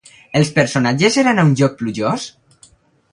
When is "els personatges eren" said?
0.37-1.41